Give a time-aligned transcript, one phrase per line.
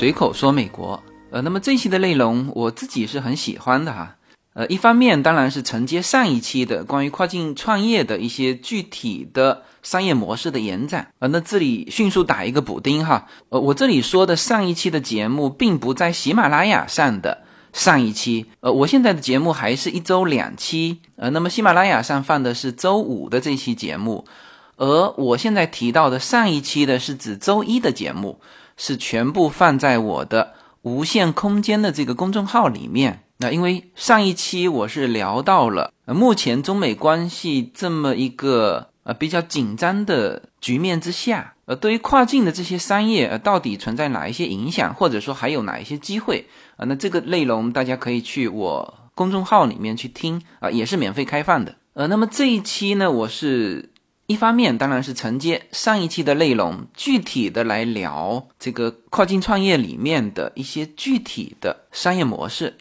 [0.00, 1.02] 随口说美国。
[1.30, 4.16] 呃，那么这期的内容我自己是很喜欢的哈。
[4.54, 11.12] 呃，一方面当然是承接上一期的关于跨境创业的一些具体的商业模式的延展。
[11.18, 13.28] 呃，那这里迅速打一个补丁哈。
[13.50, 17.42] 呃，我这里说的上一期的节目并不在喜马拉雅上的
[17.74, 18.46] 上一期。
[18.60, 21.00] 呃，我现在的节目还是一周两期。
[21.16, 24.24] 呃，那么喜马拉雅上放的是周五的这期节目，
[24.76, 28.40] 而我现在提到的上一期的是指周一的节目，
[28.80, 30.54] 是全部放在我的。
[30.82, 46.46] 无限空间的这个公众号里面，那因为上一期我是聊到了呃目前中美关系这么一个呃比较紧张的局面之下，呃对于跨境的这些商业呃到底存在哪一些影响，或者说还有哪一些机会
[46.78, 46.86] 啊？
[46.86, 51.74] 那这个内容大家可以去我公众号里面去听啊，也是免费开放的。
[51.92, 53.89] 呃，那么这一期呢，我是。
[54.30, 62.76] 一方面当然是承接上一期的内容，具体的来聊这个跨境创业里面的一些具体的商业模式，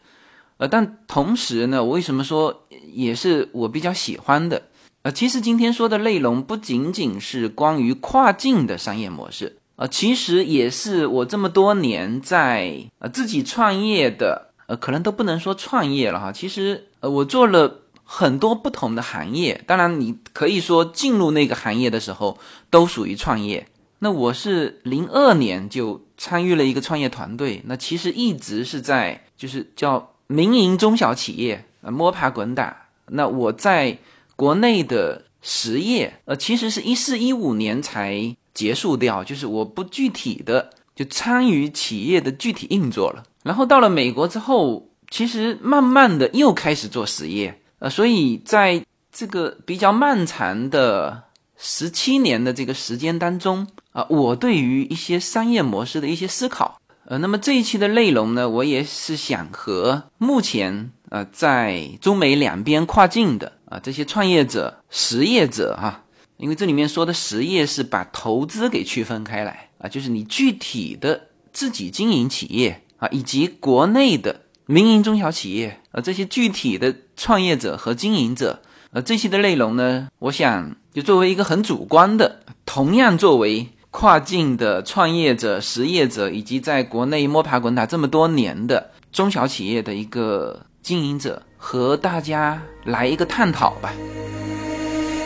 [0.58, 4.62] 呃，但同时呢，我为什么说也是我比较喜欢的？
[5.02, 17.80] 呃，其实今天说的内容不仅仅是关于跨境的商业模式，呃，其实也是我这么多年在呃自己创业的，呃，可能都不能说创业了哈，其实呃我做了。
[18.12, 22.40] 很多不同的行业，当然你可以说进入那个行业的时候
[22.72, 23.68] 都属于创业。
[24.00, 32.76] 那我是零二年就参与了一个创业团队，那其实一直是在就是叫民营中小企业呃摸爬滚打。
[33.10, 33.96] 那我在
[34.36, 43.24] 国内的实业呃其实是一四一五年才结束掉，就是我不具体的就参与企业的具体运作了。
[43.44, 47.56] 然后到了美国之后，其实慢慢的又开始做实业。
[47.80, 51.24] 呃，所以在这个比较漫长的
[51.58, 66.04] 十七年的这个时间当中啊，我对于一些商业模式的一些思考，呃，那么这一期的内容呢，我也是想和目前呃在中美两边跨境的啊这些创业者、实业者哈，
[66.36, 74.42] 因为这里面说的实业是把投资给区分开来啊，就是你具体的自己经营企业啊，以及国内的。
[74.72, 93.92] 民营中小企业，呃，这些具体的创业者和经营者，呃，这些的内容呢，我想就作为一个很主观的，同样作为跨境的创业者、实业者，以及在国内摸爬滚打这么多年的中小企业的一个经营者，和大家来一个探讨吧。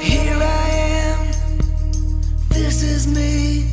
[0.01, 0.69] Here I
[1.09, 1.19] am,
[2.47, 3.65] this is me,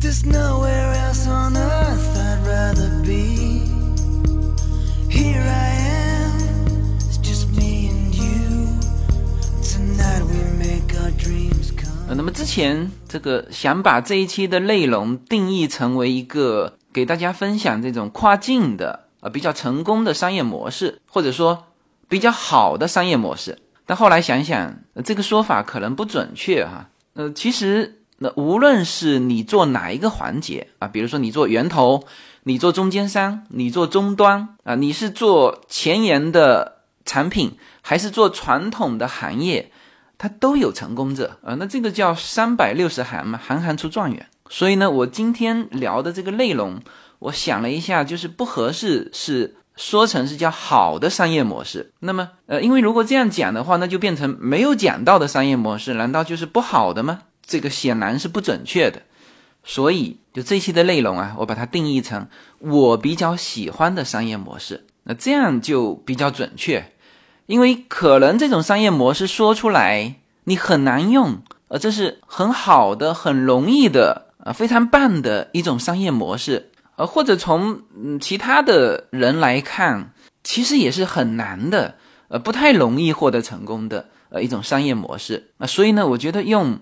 [0.00, 1.49] this nowhere else on
[12.16, 21.66] 那么之前这个想把这一期的内容定义成为一个给大家分享这种跨境的呃比较成功的商业模式，或者说
[22.08, 26.88] 比较好的商业模式，但后来想想这个说法可能不准确哈。
[27.14, 32.04] 呃，其实那无论是你做哪一个环节啊，比如说你做源头，
[32.42, 39.70] 你做中间商，你做终端啊，你是做前沿的产品，还是做传统的行业？
[40.22, 44.26] 它都有成功者啊，那这个叫三百六十行嘛，行行出状元。
[44.50, 46.78] 所以呢，我今天聊的这个内容，
[47.20, 51.92] 我想了一下，就是不合适是说成是叫好的商业模式。
[52.00, 57.22] 那么，呃，因为如果这样讲的话，那就变成没有讲到的商业模式，难道就是不好的吗？
[57.46, 59.00] 这个显然是不准确的。
[59.64, 62.28] 所以，就这期的内容啊，我把它定义成
[62.58, 66.92] 我比较喜欢的商业模式，那这样就比较准确。
[67.50, 80.12] 因为可能这种商业模式说出来你很难用，呃，这是很好的、很容易的、呃，非常棒的一种商业模式，呃，或者从嗯其他的人来看，
[80.44, 81.96] 其实也是很难的，
[82.28, 85.66] 呃，不太容易获得成功的呃一种商业模式啊。
[85.66, 86.78] 所以呢，我觉得用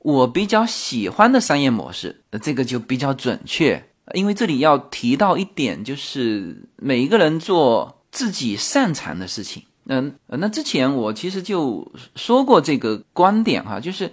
[0.00, 3.82] 我比较喜欢的商业模式，呃，这个就比较准确。
[4.12, 9.62] 因为这里要提到一点，就是每一个人做自己擅长的事情。
[9.86, 14.12] 嗯，那之前我其实就说过这个观点哈，就是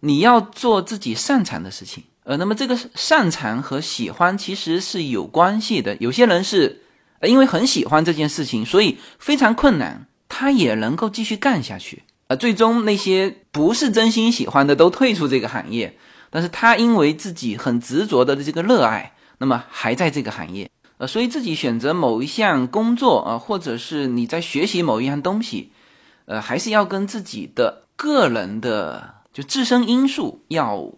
[0.00, 5.96] 你要做自己擅长的事情，呃，那么这个擅长和喜欢其实是有关系的。
[6.00, 6.82] 有些人是
[7.20, 12.02] 呃因为很喜欢这件事情，所以非常困难，他也能够继续干下去。
[12.26, 15.96] 呃，最终那些不是真心喜欢的都退出这个行业，
[16.30, 20.68] 但是他因为自己很执着的这个热爱，那么还在这个行业。
[21.06, 25.72] 所以自己选择某一项工作啊，或者是你在学习某一样东西，
[26.26, 30.92] 呃，还是要跟自己的个人的就自身因素要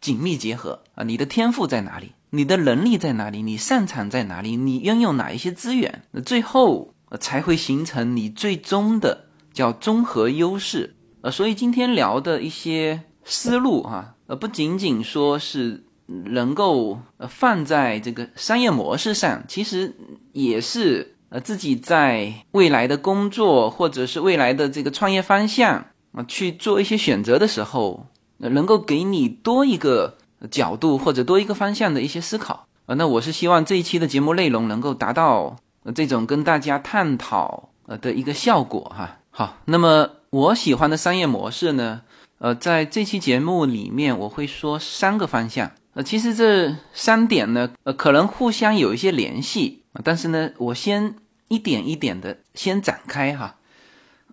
[0.00, 1.04] 紧密结合啊。
[1.04, 2.12] 你的天赋在哪里？
[2.30, 3.42] 你的能力在哪里？
[3.42, 4.56] 你擅长在哪里？
[4.56, 6.02] 你拥有哪一些资源？
[6.12, 10.96] 那最后才会形成你最终的叫综合优势。
[11.20, 15.84] 呃，所以今天聊的一些思路哈，呃，不仅仅说是
[16.26, 19.94] 能够呃放在这个商业模式上，其实
[20.32, 28.06] 也是呃自己在未来的工作或者是未来的这个创业方向啊去做一些选择的时候，
[28.38, 30.18] 能够给你多一个。
[30.50, 35.56] 角度或者多一个方向的一些思考啊，那我是希望这一期的节目内容能够达到
[35.94, 39.20] 这种跟大家探讨呃的一个效果哈。
[39.30, 42.02] 好，那么我喜欢的商业模式呢，
[42.38, 51.16] 呃，在这期节目里面我会说三个方向，呃，其实这三点呢，呃，可能互相有一些联系，但是呢，我先
[51.48, 53.56] 一点一点的先展开哈。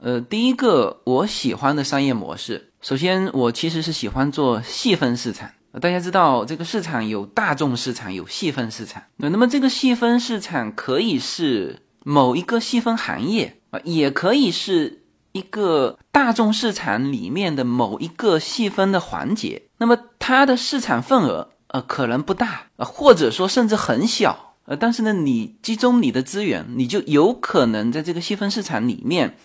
[0.02, 5.50] 呃，第一个我喜欢的商业模式，首先我其实是喜欢做细分市场。
[5.82, 9.04] 大家知道，这个市场有大众市场，有细分市场。
[9.18, 15.04] 那那么这个细分市场可以是某一个细分行业啊，也可以是
[15.34, 19.64] 一个大众市场里面的某一个细分的环节。
[19.80, 29.36] 那么它的市场份额呃可能不大呃，或者说甚至很小呃，但是呢，你集中你的资源，你就有可能在这个细分市场里面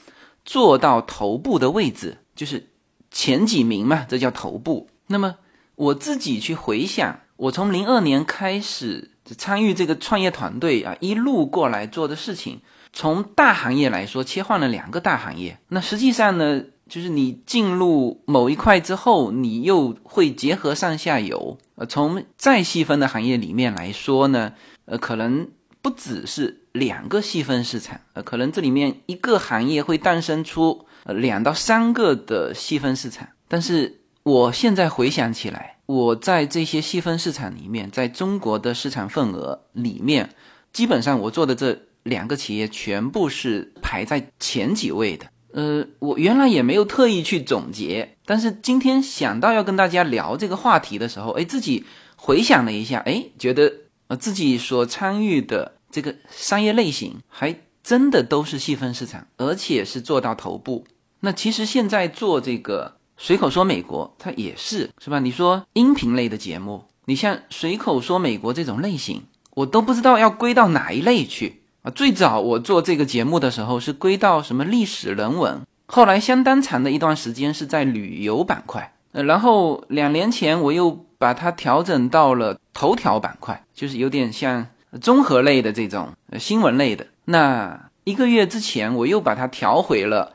[0.45, 2.69] 做到头部的位置，就是
[3.11, 4.89] 前几名嘛，这叫头部。
[5.07, 5.37] 那么
[5.77, 12.61] 我自己去回想，我从零二年开始参与这个创业团队啊，一路过来做的事情，
[12.93, 15.59] 从大行业来说，切换了两个大行业。
[15.69, 21.59] 那实际上呢，就是你进入某一块之后，你又会结合上下游。
[21.77, 24.53] 呃，从再细分的行业里面来说呢，
[24.85, 25.49] 呃，可能
[25.83, 34.01] 不只是两个细分市场，呃，可能这里面一个行业会诞生出呃两到三个的细分市场，但是。
[34.25, 40.31] 我现在回想起来，我在这些细分市场里面，在中国的市场份额里面，
[40.73, 45.27] 基本上我做的这两个企业全部是排在前几位的。
[45.55, 51.85] 呃，我原来也没有特意去总结，但是今天想到要跟大家聊这个话题的时候，哎，自己
[52.17, 53.73] 回想了一下，哎，觉得
[54.09, 60.85] 呃自己所参与的这个商业类型还真的都是细分市场，而且是做到头部。
[61.21, 62.97] 那其实现在做这个。
[63.17, 65.21] 随口说美国，它也是是吧？
[65.21, 69.23] 你说音频类的节目，你像随口说美国这种类型，
[69.55, 71.91] 我都不知道要归到哪一类去啊。
[71.93, 84.67] 最早我做这个节目的时候是归到什么历史人文，后来相当长的一段时间是在旅游板块，呃，然后两年前我又把它调整到了头条板块，就是有点像
[85.01, 86.09] 综合类的这种
[86.41, 87.07] 新闻类的。
[87.27, 90.33] 那一个月之前我又把它调回了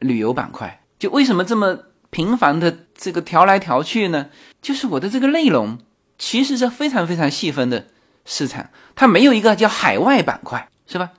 [0.00, 1.78] 旅游板块，就为什么这么？
[2.08, 4.28] 频繁的这个调来调去呢，
[4.62, 5.76] 就是我的这个内容
[6.16, 7.88] 其实是非常非常细分的
[8.24, 11.10] 市场，它没有一个叫海外板块，是吧？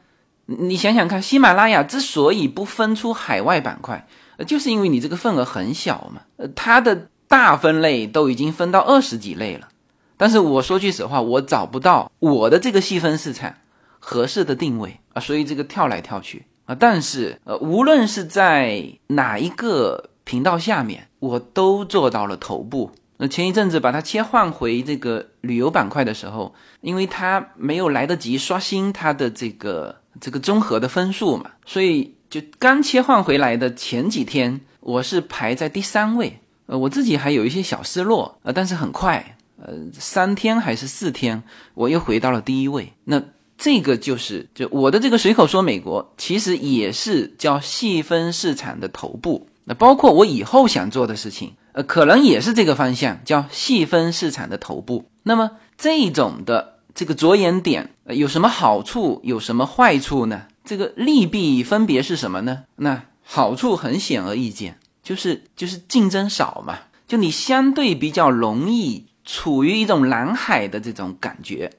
[0.46, 6.22] 你想想看，喜马拉雅之所以不分出海外板块，呃，就是因为你这个份额很小嘛。
[6.38, 9.68] 呃，它的大分类都已经分到二十几类了，
[10.16, 13.54] 但是我说句实话，我找不到我的这个细分市场
[14.00, 16.74] 合适的定位啊，所以这个跳来跳去啊。
[16.74, 20.10] 但是呃，无论是在哪一个。
[20.28, 22.92] 频道下面我都做到了头部。
[23.18, 36.40] 那前一阵子把它切换回这个旅游板块的时候，因为它没有来得及刷新它的这个这个综合的分数嘛，所以就刚切换回来的前几天，我是排在第三位。
[36.68, 41.42] 呃，我自己还有一些小失落，呃，但是很快，呃，三天还是四天，
[41.74, 42.92] 我又回到了第一位。
[43.06, 43.24] 那
[43.58, 49.48] 这个就是就我的这个随口说美国，其实也是叫细分市场的头部。
[49.64, 55.12] 那包括我以后想做的事情，呃，可能也是这个方向，叫细分市场的头部。
[55.22, 60.48] 那么这种的这个着眼点，呃，有什么好处，有什么坏处呢？
[60.66, 62.64] 这个利弊分别是什么呢？
[62.78, 71.72] 那好处很显而易见，就是就是竞争少嘛，就你相对比较容易处于一种蓝海的这种感觉。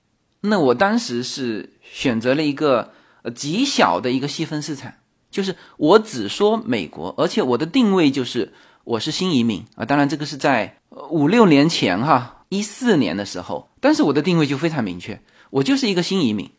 [0.43, 4.93] 那我当时是选择了一个呃极小的一个细分市场。
[5.31, 8.51] 就是我只说美国，而且我的定位就是
[8.89, 9.85] 我是新移民啊。
[9.85, 10.75] 当然，这个是在
[11.11, 16.51] 五六年前哈，一四年的时候，但是我的定位就非常明确，我就是一个新移民。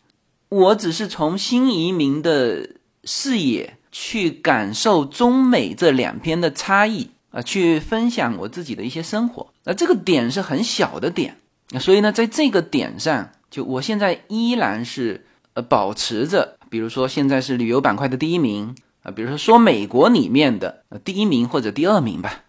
[0.50, 2.70] 我只是从新移民的
[3.04, 9.52] 视野去感受中美这两边的差异啊，去分享我自己的一些生活。
[9.64, 11.36] 那这个点是很小的点，
[11.80, 16.58] 所以呢，在这个点上，就我现在依然是呃保持着。
[16.70, 22.44] 比如说，现在是旅游板块的第一名啊，比如说说美国里面的第一名或者第二名吧，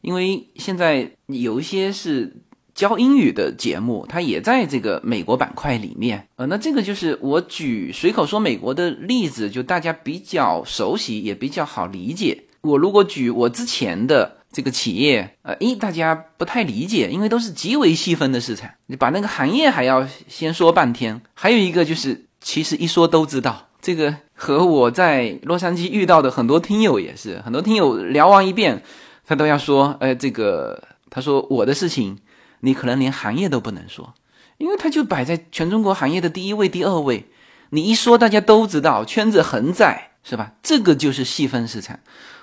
[0.00, 2.36] 因为现在有一些是
[2.74, 6.28] 教英语的节目，它也在这个美国板块里面。
[6.36, 12.44] 呃，那这个就是我举随口说美国的例子，就大家比较熟悉，也比较好理解。
[12.60, 21.20] 我如果举我之前的这个企业，呃，一大家不太理解，因为都是极为细分的市场，你把那个行业还要先说半天。
[21.34, 23.68] 还有一个就是，其实一说都知道。
[23.80, 28.82] 这个和我在洛杉矶遇到的很多听友也是，很多听友聊完一遍，
[29.26, 32.18] 他都要说，哎，这个他说我的事情，
[32.60, 34.12] 你可能连行业都不能说，
[34.58, 37.24] 因为他就摆在全中国行业的第一位、第二位，
[37.70, 40.52] 你一说大家都知道，圈子很窄，是吧？
[40.62, 41.98] 这个就是细分市场。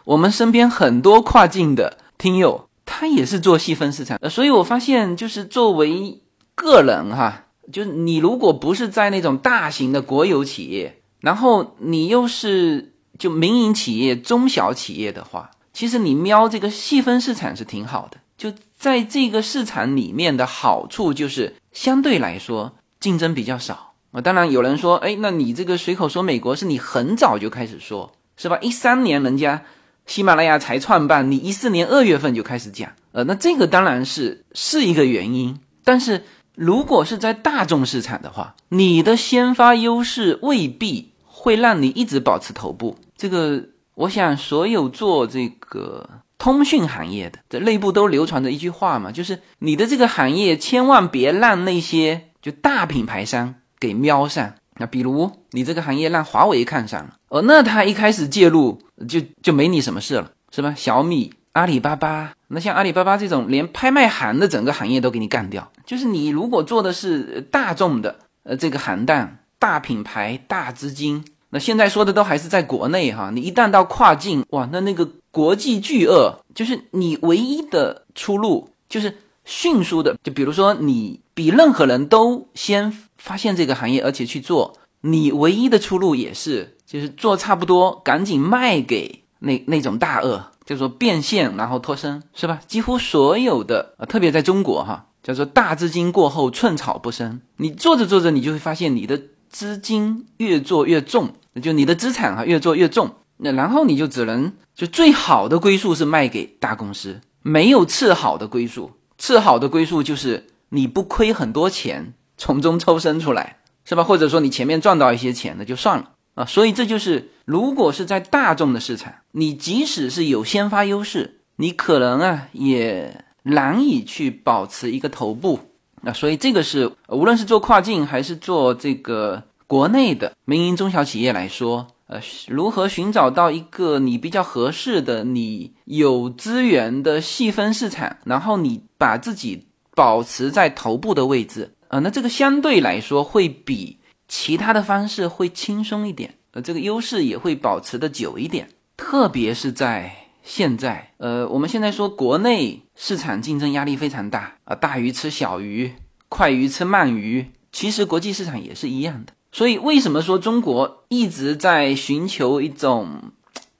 [0.05, 6.19] 我们身边很多跨境的听友，他也是做细分市场，所以我发现，就是作为
[6.55, 11.00] 个人哈，就是你如果不是在那种大型的国有企业。
[11.24, 18.18] 然后你又是就民营企业、中小企业的话，其实你瞄这个细分市场是挺好的。
[18.38, 24.20] 就在这个市场里面的好处就是相对来说竞争比较少啊。
[24.20, 28.58] 当然有人说，哎，那你这个随口说美国是你很早就开始说，是吧？
[28.62, 29.63] 一三年人家
[30.06, 41.12] 喜马拉雅才创办，你一四年二月份就开始讲，呃，那这个当然是是一个原因，但是如果是在大众市场的话，你的先发优势未必。
[41.43, 42.97] 会让你一直保持头部。
[43.17, 43.62] 这个，
[43.95, 54.53] 我想所有做这个通讯行业的，这内部都流传着一句话嘛，就是你的这个行业千万别让那些就大品牌商给瞄上。
[54.77, 60.73] 那比如你这个行业让华为看上了，哦，那他一开始介入就就没你什么事了，是吧？
[60.77, 65.69] 小米、阿里巴巴，那像阿里巴巴这种连拍卖行的整个行业都给你干掉。
[65.85, 69.39] 就是你如果做的是大众的，呃，这个行当。
[69.59, 71.23] 大品牌、大资金，
[71.53, 73.29] 那现在说的都还是在国内哈。
[73.29, 80.17] 你一旦到跨境，哇，那那个国际巨鳄，就是你唯一的出路，就是迅速的。
[80.24, 92.60] 就比如说，你比任何人都先发现这个行业，而且去做，你唯一的出路也是，就是做差不多，赶紧卖给那那种大鳄，叫做变现，然后脱身，是吧？
[92.65, 97.41] 几乎所有的，特别在中国哈，叫做大资金过后寸草不生。
[97.57, 99.22] 你做着做着，你就会发现你的。
[99.53, 114.03] 资金越做越重，就你的资产哈越做越重，那然后你就只能就最好的归宿是卖给大公司，没有次好的归宿，次好的归宿就是你不亏很多钱，从中抽身出来，是吧？
[114.03, 116.45] 或者说你前面赚到一些钱那就算了啊。
[116.45, 125.60] 所以这就是如果是在大众的市场，你即使是有先发优势，你可能啊也难以去保持一个头部。
[126.05, 129.41] 那所以这个是无论是做跨境还是做这个
[129.74, 139.65] 国内的民营中小企业来说，呃，如何寻找到一个你比较合适的、你有资源的细分市场，然后你把自己
[139.96, 150.15] 保持在头部的位置，呃，那这个相对来说会比其他的方式会轻松一点，呃，这个优势也会保持的久一点，特别是在。
[150.44, 155.92] 现在，呃，我们现在说国内市场竞争压力非常大啊，大鱼吃小鱼，
[156.30, 157.48] 快鱼吃慢鱼。
[157.72, 159.34] 其实国际市场也是一样的。
[159.53, 163.31] 所以为什么说中国一直在寻求一种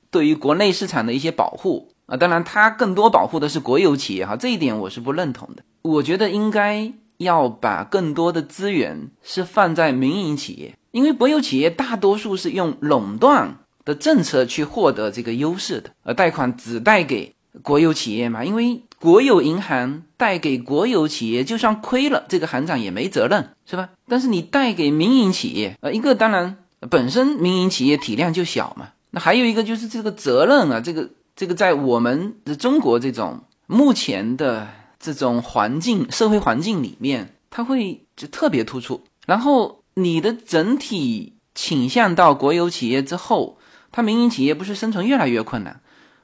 [0.10, 2.16] 对于国内市场的一些保护啊？
[2.16, 5.64] 当然，它更多保护的是国有企业哈，这一点我是不认同的。
[5.82, 13.58] 我觉得应该要把更多的资源是放在民营企业，因为国有企业大多数是用垄断。
[13.86, 18.44] 的政策去获得这个优势的，呃，贷款只贷给国有企业嘛？
[18.44, 23.90] 因为国有银行贷给国有企业，就算亏了，这个行长也没责任，是吧？
[24.08, 26.58] 但是你贷给民营企业，呃，一个当然
[26.90, 34.68] 本身民营企业体量就小嘛，那还有一个就是这个责任啊，这个这个在我们的中国这种目前的
[35.00, 39.04] 这种环境社会环境里面，它会就特别突出。
[39.26, 43.58] 然后你的整体倾向到国有企业之后。
[43.96, 45.80] 它民营企业不是生存越来越困难，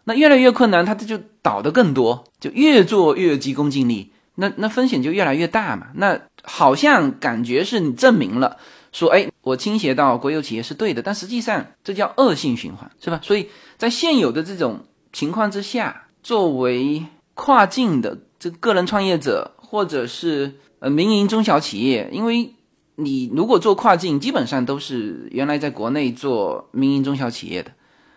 [0.10, 5.89] 那越来越困难，它这就倒的更多，就越做越急功近利，那那风险就越来越大嘛。
[5.94, 8.58] 那好像感觉是你证明了，
[8.92, 13.20] 说哎，我倾斜到国有企业是对的，但实际上这叫恶性循环，是吧？
[13.22, 14.80] 所以在现有的这种
[15.13, 22.56] 情况之下，作为跨境的这个人创业者，或者是呃民营中小企业，因为。
[23.01, 27.72] 你如果做跨境，基本上都是原来在国内做民营中小企业的，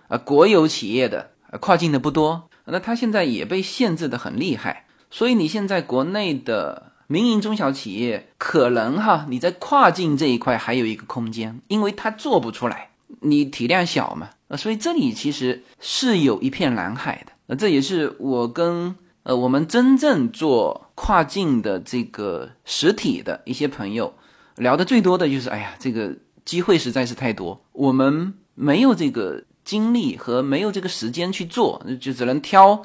[0.08, 4.86] 啊，国有企业的跨境的不多，那他现在也被限制的很厉害。
[5.10, 12.90] 所以你现在国内的民营中小企业，可能哈，你在跨境这一块还有一个空间，因为它做不出来，
[13.20, 17.32] 你体量小嘛，啊，所以这里其实是有一片蓝海的。
[17.48, 18.94] 呃，这也是我跟
[19.24, 24.14] 呃，我们真正做跨境的这个实体的一些朋友，
[24.56, 32.82] 聊的最多的就是，哎呀，这个机会实在是太多，我们没有这个精力和没有这个时间去做，就只能挑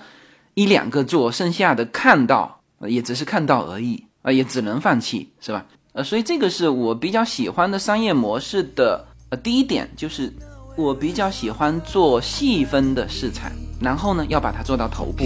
[0.53, 5.65] 一两个做，剩下的看到也只是看到而已啊，也只能放弃，是吧？
[5.93, 10.31] 呃，所以这个是我比较喜欢的商业模式的呃第一点，就是
[10.75, 15.25] 我比较喜欢做细分的市场，然后呢，要把它做到头部。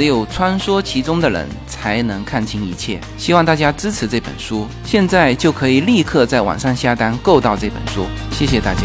[0.00, 2.98] 只有穿梭其中的人才能看清一切。
[3.18, 8.06] 希望大家支持这本书，现在就可以立刻在网上下单购到这本书。
[8.32, 8.80] 谢谢大家。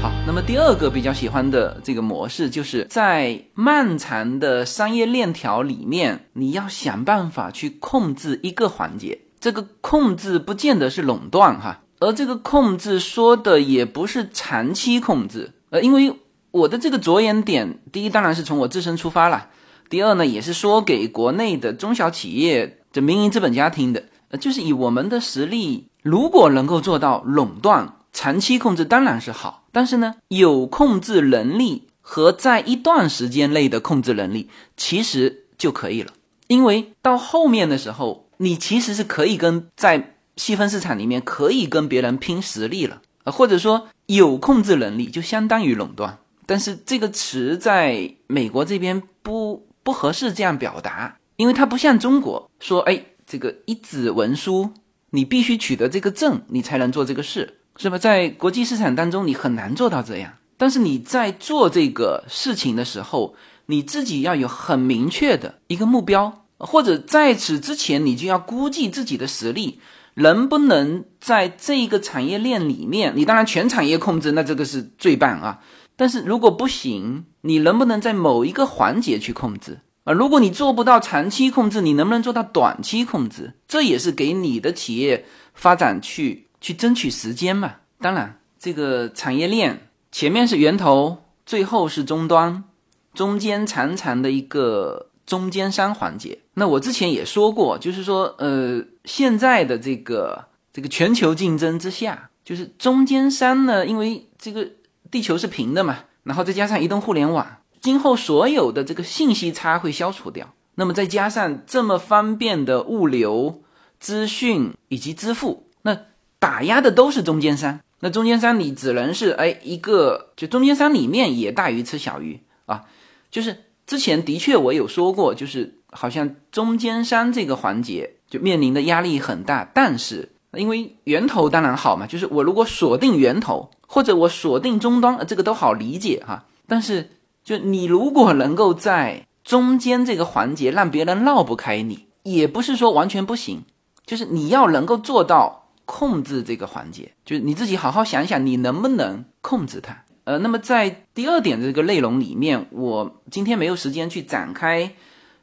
[0.00, 9.22] 好，那么第二个比较喜欢的这个模式，就是在漫长的商业链条里面，你要想办法去控制一个环节。
[9.40, 15.50] 这个控制不见得是垄断哈，而这个控制说的也不是长期控制。
[15.70, 16.14] 呃，因为
[16.50, 19.48] 我的这个着眼点，第一当然是从我自身出发了，
[19.90, 36.12] 第二呢，也是说给国内的中小企业的民营资本家听的，呃，就是以我们的实力，如果能够做到垄断、长期控制，当然是好，但是呢，有控制能力和在一段时间内的控制能力，其实就可以了，
[36.46, 43.02] 因为到后面的时候，你其实是可以跟在细分市场里面可以跟别人拼实力了。
[43.32, 54.70] 或者说有控制能力就相当于垄断，但是这个词在美国这边不不合适这样表达，因为它不像中国说，哎，这个一纸文书
[55.10, 57.98] 你必须取得这个证，你才能做这个事，是吧？
[57.98, 63.34] 在国际市场当中你很难做到这样，但是你在做这个事情的时候，
[63.66, 69.80] 你自己要有很明确的一个目标，或者在此之前你就要估计自己的实力。
[70.18, 75.60] 能不能在这一个产业链里面，你当然全产业控制，那这个是最棒啊。
[75.94, 80.12] 但是如果不行，你能不能在某一个环节去控制啊？
[80.12, 83.52] 如果你做不到长期控制，你能不能做到短期控制？
[83.68, 87.74] 这也是给你的企业发展去去争取时间嘛。
[88.00, 92.64] 当然，这个产业链前面是源头，最后是终端，
[93.12, 95.10] 中间长长的一个。
[95.26, 104.68] 中间商环节，那我之前也说过，就是说，呃，现在的这个这个全球竞争之下，就是中间商呢，因为这个
[105.10, 113.62] 地球是平的嘛，然后再加上移动互联网，今后所有的这个信息差会消除掉，那么再加上这么方便的物流、
[113.98, 115.98] 资讯以及支付，那
[116.38, 122.84] 打压的都是中间商，那中间商你只能是哎一个，就中间商里面也大鱼吃小鱼啊，
[123.28, 123.64] 就是。
[123.86, 136.44] 之前的确我有说过，就是好像中间商这个环节就面临的压力很大，但是因为源头当然好嘛，就是我如果锁定源头或者我锁定终端，这个都好理解哈。
[136.66, 137.10] 但是
[137.44, 143.62] 就你如果能够在中间这个环节让别人绕不开你，也不是说完全不行，
[144.04, 150.02] 就是你要能够做到控制这个环节，就是你自己好好想想，你能不能控制它。
[150.26, 154.92] 呃，那么在第二点这个内容里面，我今天没有时间去展开，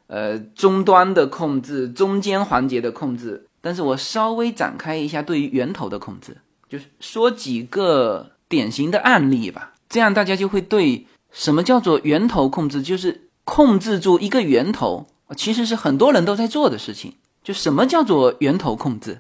[0.08, 6.36] 呃，终端的控制、中间环节的控制，但是我稍微展开一下对于源头的控制，
[6.67, 17.13] 就是说几个典型的案例吧，这样大家就会对什么叫做源头控制，就是控制住一个源头，其实是很多人都在做的事情。
[17.41, 19.19] 就什么叫做源头控制？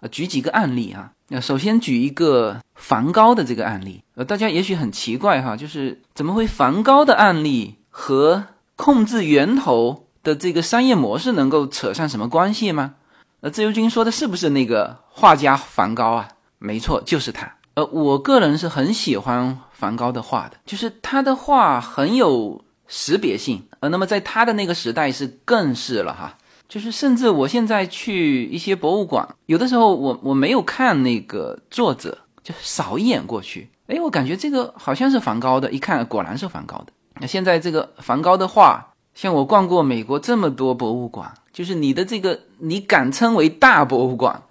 [0.00, 1.12] 呃，举几个案例啊。
[1.28, 8.44] 那首先举一个梵高的这个案例，呃，大家也许很奇怪哈，就是怎么会梵高的案例和
[8.76, 12.94] 控制源头的这个商业模式能够扯上什么关系吗？
[13.40, 16.28] 呃，自由军说的是不是那个画家梵高啊？
[16.58, 17.54] 没错，就是他。
[17.74, 26.36] 呃，我个人是很喜欢梵高的画的，就是他的画很有识别性，呃，那么在他的那个时代是更是了哈。
[26.74, 36.86] 就是，甚至我现在去一些博物馆，有的时候我我没有看那个作者，就扫一眼过去，哎，我感觉这个好像是梵高的，一看果然是梵高的。
[37.20, 38.84] 那现在这个梵高的画，
[39.14, 44.42] 像我逛过美国这么多博物馆，就是你的这个你敢称为大博物馆，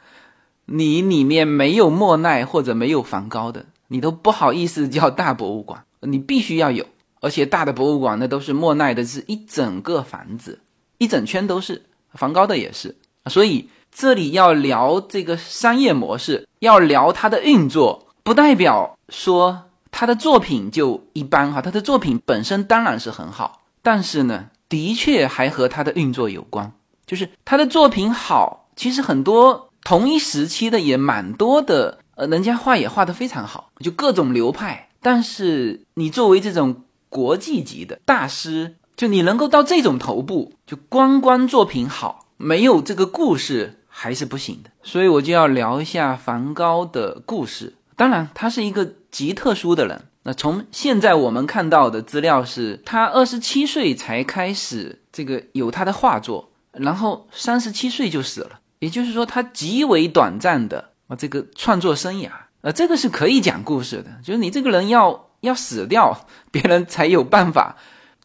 [0.64, 6.86] 你里面没有莫奈或者没有梵高的，你都不好意思叫大博物馆，你必须要有。
[7.20, 10.62] 而且大的博物馆那都是莫奈的，是一整个房子，
[11.00, 11.84] 一整圈都是。
[12.14, 12.96] 梵高的也是。
[13.28, 21.62] 所以这里要聊这个商业模式，要聊它的运作，不代表说他的作品就一般哈。
[21.62, 26.74] 他的作品本身当然是很好，但是呢，的确还和他的运作有关。
[27.06, 34.90] 就是他的作品好，其实很多同一时期的也蛮多的，呃，人家画也画得非常好，就各种流派。
[35.02, 44.70] 但是你作为这种国际级的大师，就你能够到这种头部，就光光作品好，没有这个故事还是不行的。
[44.84, 47.74] 所以我就要聊一下梵高的故事。
[47.96, 50.02] 当然，他是一个极特殊的人。
[50.24, 56.50] 那从现在我们看到的资料是，他二十七岁才开始这个有他的画作。
[56.72, 67.78] 然后三十七岁就死了，也就是说他极为短暂的啊这个创作生涯，呃，这个是可以讲故事的，就是你这个人要要死掉，别人才有办法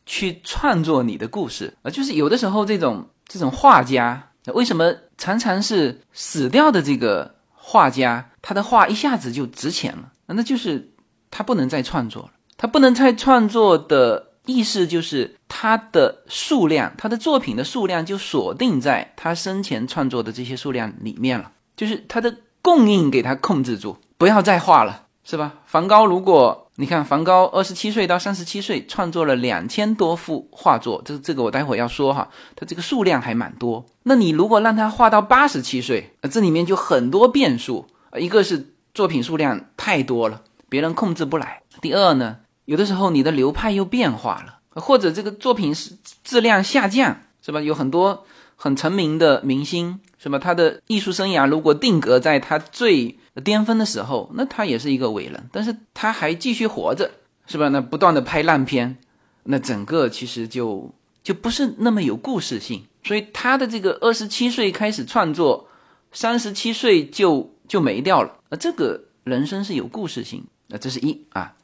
[0.08, 1.90] 去创作你的故事啊。
[1.90, 10.90] 就是有的时候这种这种画家为什么常常是死掉的这个画家，他的画一下子就值钱了，那就是
[11.30, 14.26] 他不能再创作了，他不能再创作的。
[14.48, 25.52] 意思就是他的数量，他的作品的数量就锁定在他生前创作的这些数量里面了，就是他的供应给他控制住，不要再画了，是吧？
[25.66, 33.84] 梵高，如果你看梵高二十七岁到三十七岁创作了两千多幅画作，这这个我待会要说哈，他这个数量还蛮多。
[34.04, 37.84] 那你如果让他画到八十七岁，这里面就很多变数，
[38.16, 42.36] 一个是作品数量太多了，别人控制不来；第二呢？
[42.66, 45.90] 有的时候你的流派又变化了，或者这个作品是
[46.22, 47.60] 质量下降，是吧？
[47.60, 48.24] 有很多
[48.60, 50.36] 很成名的明星，是吧？
[50.36, 57.08] 他的艺术生涯如果定格在他最巅峰的时候，那他也是一个伟人，但是他还继续活着，
[57.46, 57.68] 是吧？
[57.68, 58.98] 那不断的拍烂片，
[59.44, 60.92] 那整个其实就
[61.22, 62.84] 就不是那么有故事性。
[63.04, 65.68] 所以他的这个二十七岁开始创作，
[66.10, 71.54] 三十七岁就就没掉了，那这个人生是有故事性，那这是一啊。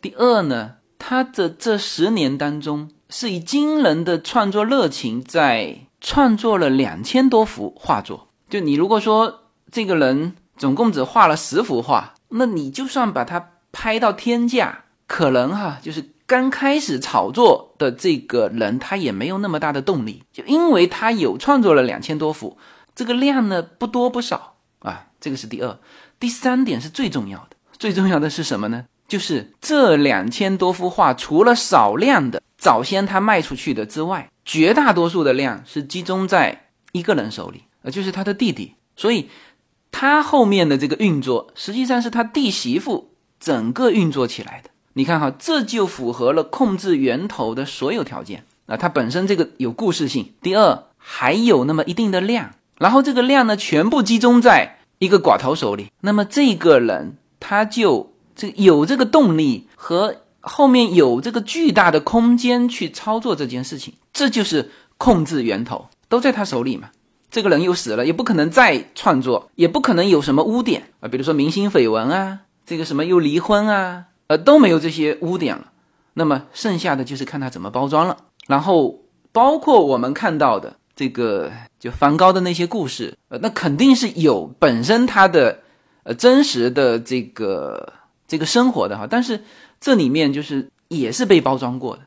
[0.00, 8.28] 第二呢，他的这十年当中，是以惊人的创作热情在创作了两千多幅画作。
[8.48, 22.58] 就你如果说这个人总共只画了十幅画，那你就算把它拍到天价，可能哈，就是刚开始炒作的这个人，他也没有那么大的动力，就因为他有创作了两千多幅，
[22.94, 25.06] 这个量呢不多不少啊。
[25.20, 25.78] 这个是第二，
[26.20, 28.84] 第三点是最重要的，最重要的是什么呢？
[29.08, 38.74] 就是这两千多幅画，除了少量的早先他卖出去的之外，绝大多数的量是集中在一个人手里，呃，就是他的弟弟。
[38.96, 39.30] 所以，
[39.90, 44.70] 他后面的这个运作，实际上是他弟媳妇整个运作起来的。
[44.94, 48.76] 你看哈，这就符合了控制源头的所有条件啊。
[48.76, 58.12] 它本身这个有故事性，第二还有那么一定的量，然后这个量呢，全部集中在一个寡头手里，那么这个人他就。
[58.40, 66.90] 这有这个动力和后面有这个巨大的空间去操作这件事情，这就是控制源头都在他手里嘛。
[67.30, 75.72] 这个人又死了，也不可能再创作，也不可能有什么污点啊，比如说明星绯闻啊，这个什么又离婚啊，呃都没有这些污点了。
[76.14, 78.16] 那么剩下的就是看他怎么包装了。
[78.46, 79.00] 然后
[79.32, 85.60] 包括我们看到的这个就梵高的那些故事，呃，那肯定是有本身他的
[86.04, 87.92] 呃真实的这个。
[88.30, 89.42] 这个生活的哈，但是
[89.80, 92.02] 这里面就是也是被包装过的。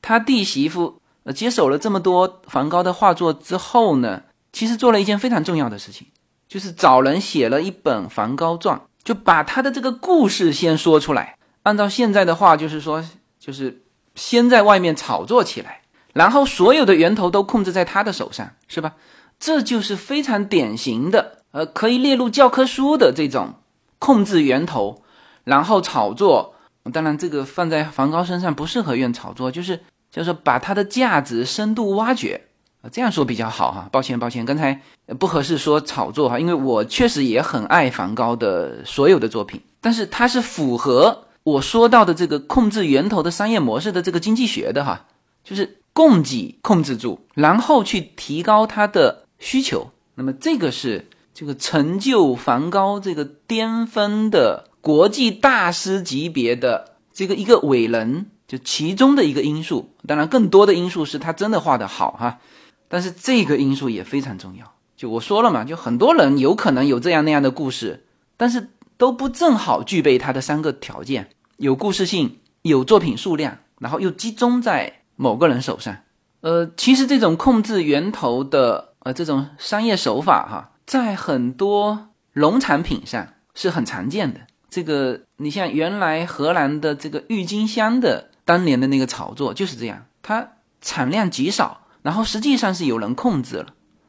[0.00, 4.22] 他弟媳妇呃接手了这么多梵高的画作之后呢，
[4.52, 6.06] 其实做了一件非常重要的事情，
[6.48, 11.36] 就是找人写了一本梵高传，就把他的这个故事先说出来。
[11.62, 13.04] 按照现在的话，就是说，
[13.38, 13.82] 就是
[14.14, 18.94] 先在外面炒作起来，然后所有的源头都控制在他的手上，是吧？
[19.38, 23.54] 这就是非常典型的，呃，可以列入教科书的这种
[23.98, 25.02] 控制源头。
[25.44, 26.53] 然后炒作，
[26.92, 32.40] 当然这个放在梵高身上不适合用炒作，就是就是把它的价值深度挖掘
[32.82, 33.88] 啊，这样说比较好哈。
[33.90, 34.82] 抱歉抱歉，刚才
[35.18, 45.06] 不合适说炒作哈，因为我确实也很爱梵高的所有的作品，但是它是符合我说到的这个控制源头的商业模式的这个经济学的哈，
[45.42, 54.68] 就是供给控制住，然后去提高它的需求，那么这个是这个成就梵高这个巅峰的。
[54.84, 62.38] 国际大师级别的这个一个伟人，就其中的一个因素，当然更多的因素是他真的画的好哈，
[62.86, 64.74] 但是这个因素也非常重要。
[64.94, 68.04] 就我说了嘛，就很多人有可能有这样那样的故事，
[68.36, 68.68] 但是
[68.98, 75.96] 都不正好具备它的三个条件：有故事性、有作品数量，然后又集中在某个人手上。
[76.42, 84.40] 呃，其实这种控制源头的呃这种商业手法哈，在很多农产品上是很常见的。
[84.74, 90.48] 这个你像原来荷兰的这个郁金香的当年的那个炒作就是这样，它
[90.80, 93.66] 产量极少，然后实际上是有人控制了。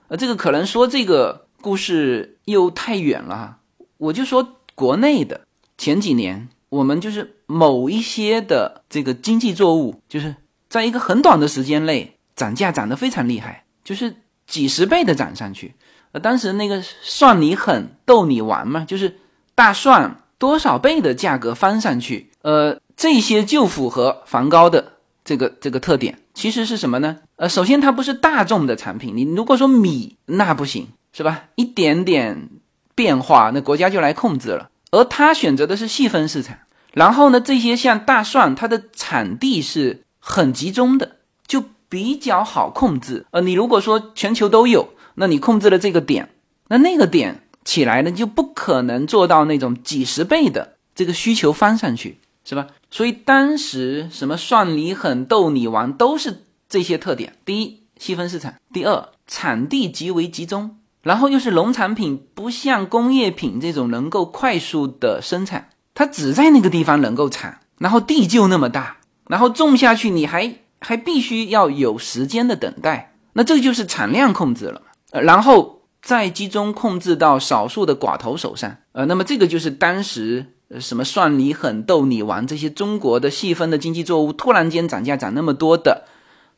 [0.07, 3.59] 呃，这个可能说这个故事又太远了哈，
[3.97, 5.41] 我就说国内的
[5.77, 10.35] 前几年，我们就是某一些的这个经济作物，就是
[10.67, 12.13] 在一个很短的时间内。
[12.35, 14.13] 涨价涨得非常厉害，就是
[14.45, 15.73] 几十倍的涨上去。
[16.11, 19.15] 呃，当时那个蒜你狠，逗你玩嘛，就是
[19.55, 20.01] 大蒜
[20.37, 22.29] 多少倍的价格翻上去。
[22.41, 24.93] 呃，这些就符合梵高的
[25.23, 26.19] 这个这个特点。
[26.33, 27.17] 其实是什么呢？
[27.37, 29.15] 呃，首先它不是大众的产品。
[29.15, 31.45] 你如果说米那不行，是吧？
[31.55, 32.49] 一点点
[32.93, 34.69] 变化，那国家就来控制了。
[34.91, 36.57] 而他选择的是细分市场。
[36.93, 41.17] 然后呢，这些像大蒜，它的产地是很集中的，
[41.47, 41.63] 就。
[41.87, 46.27] 比较好控制，呃，你如果说全球都有，那你控制了这个点，
[46.67, 52.67] 那那个点起来呢，就不可能做到那种几十倍的这个需求翻上去，是吧？
[52.89, 57.33] 所以当时什么算你狠、逗你玩，都是这些特点。
[57.43, 68.97] 第一，细分市场；第二，产地极为集中，然后又是农产品，不像工业品这种能够快速的生产，它只在那个地方能够产，然后地就那么大，
[69.27, 70.55] 然后种下去，你还。
[70.81, 75.74] 还必须要有时间的等待，那这就是产量控制了，呃，然后
[76.05, 80.45] 再集中控制到少数的寡头手上，呃，那么这个就是当时
[80.79, 86.05] 什么算你狠、逗你玩这些中国的细分的经济作物突然间涨价涨那么多的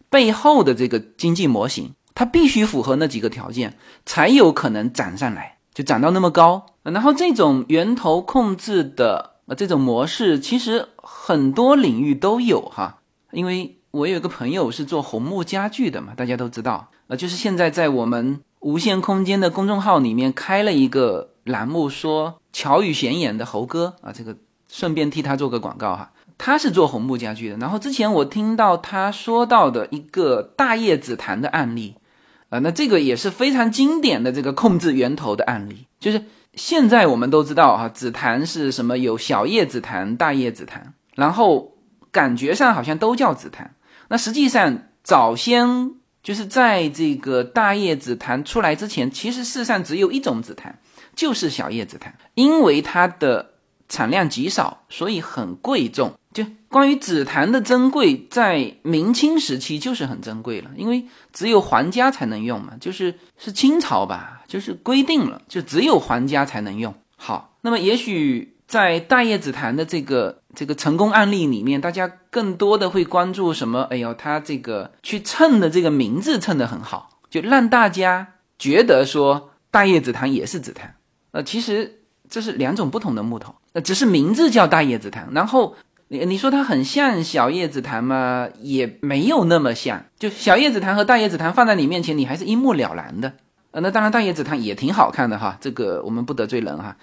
[0.09, 6.65] 背后的这个经济模型，它必须符合那几个条件，才有可能涨上来，就涨到那么高。
[6.83, 12.99] 然后这种源头控制的呃这种模式，其实很多领域都有哈，
[13.31, 13.75] 因为。
[13.91, 24.35] 我有一个朋友是做红木家具的嘛，大家都知道，呃，就是现在在我们无限空间的公众号里面开了一个栏目，说乔宇贤演的猴哥啊，这个
[24.67, 27.57] 顺便替他做个广告哈，他是做红木家具的。
[27.57, 31.95] 然后之前我听到他说到的一个大叶紫檀的案例，
[32.49, 38.97] 啊，那这个也是非常经典的这个控制源头的案例，就是现在我们都知道啊，紫檀是什么？
[38.97, 41.73] 有小叶紫檀、大叶紫檀，然后
[42.11, 43.75] 感觉上好像都叫紫檀。
[44.09, 45.91] 那实际上，早先
[46.27, 50.77] 就是在这个大叶紫檀出来之前，其实世上只有一种紫檀，
[51.15, 52.13] 就是小叶紫檀。
[52.33, 53.51] 因为它的
[53.87, 56.13] 产量极少，所以很贵重。
[56.33, 66.93] 就关于紫檀的珍贵，在明清时期就是很珍贵了，因为只有皇家才能用嘛，就是是清朝吧，就是规定了，就只有皇家才能用。
[67.15, 68.56] 好，那么也许。
[68.67, 73.83] 在大叶紫檀的这个这个成功案例里面，大家更多的会关注什么？
[73.83, 78.27] 哎呦，他这个去蹭的这个名字蹭的很好，就让大家
[78.59, 80.95] 觉得说大叶紫檀也是紫檀。
[81.31, 85.29] 呃，其实这是两种不同的木头，呃，只是名字叫大叶紫檀。
[85.31, 85.75] 然后
[86.09, 88.49] 你你说它很像小叶紫檀吗？
[88.59, 90.03] 也没有那么像。
[90.19, 93.33] 就小叶紫檀和大叶紫檀放在你面前，你还是一目了然的。
[93.71, 96.97] 呃，那当然大叶紫檀也挺好看的哈，这个我们不得罪人哈。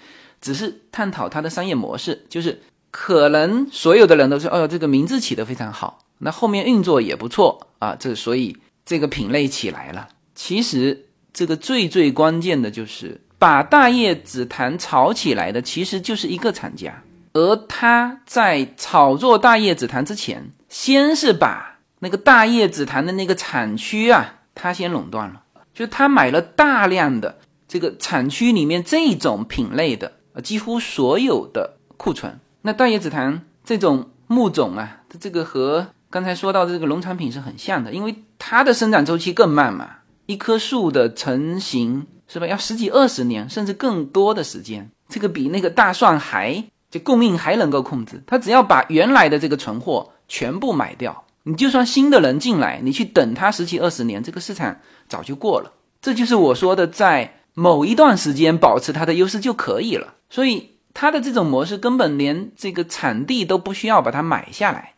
[0.45, 8.55] 只是探讨它的商业模式，就是可能所有的人都说，哦，这个名字起得非常好，那后面运作也不错啊，这所以
[8.85, 10.07] 这个品类起来了。
[10.35, 17.01] 其实这个最最关键的就是把大叶紫檀炒起来的，其实就是一个厂家，
[17.33, 25.41] 而他在炒作大叶紫檀之前，先是把那个大叶紫檀的那个产区啊，他先垄断了，
[25.73, 30.11] 就他买了大量的这个产区里面这种品类的。
[30.35, 39.89] 呃，几乎所有的库存，那大叶紫檀这种木种啊，它这个和刚才说到的这个农产品是很像的，因为它的生长周期更慢嘛，
[40.25, 55.71] 一棵树的成型是吧，要十几二十年，甚至更多的时间，这个比那个大蒜还就供应还能够控制，它只要把原来的这个存货全部买掉，你就算新的人进来，你去等它十几二十年，这个市场早就过了，
[56.01, 57.39] 这就是我说的在。
[57.55, 64.93] 某一段时间保持它的优势就可以了，所以它的这种模式根本连这个产地都不需要把它买下来。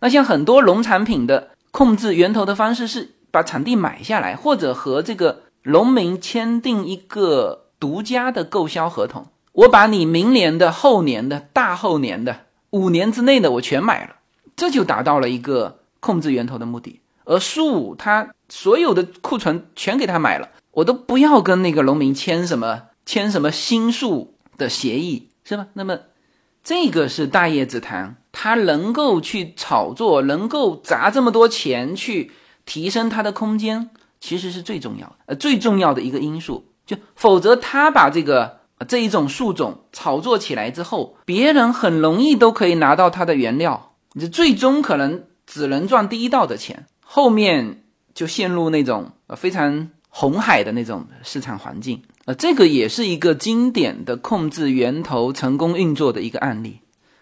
[0.00, 14.16] 那像很多农产品的控制源头的方式是把产地买下来，或者和这个农民签订一个独家的购销合同，我把你明年的、后年的、大后年的五年之内的我全买了，
[14.56, 17.00] 这就达到了一个控制源头的目的。
[17.24, 20.48] 而树它所有的库存全给他买了。
[20.78, 25.66] 我都不要跟那个农民签什么签什么新树的协议，是吧？
[25.72, 25.98] 那么
[26.62, 32.30] 这个是大叶紫檀，它能够去炒作，能够砸这么多钱去
[32.64, 36.64] 提升它的空间，其实是最重要的，呃，最重要的一个因素。
[36.86, 47.82] 就否则，他把这个这一种树种炒作起来之后，别人很容易都可以拿到它的原料，你最终可能只能赚第一道的钱，后面
[48.14, 52.02] 就陷入那种呃非常红海的那种市场环境。
[52.24, 56.80] 呃，这个也是一个经典的控制源头成功运作的一个案例。